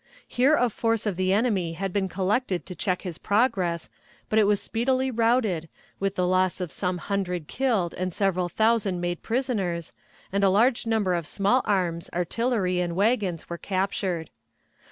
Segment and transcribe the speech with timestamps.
[0.27, 3.87] Here a force of the enemy had been collected to check his progress,
[4.29, 8.99] but it was speedily routed, with the loss of some hundred killed and several thousand
[8.99, 9.93] made prisoners,
[10.31, 14.31] and a large number of small arms, artillery, and wagons were captured.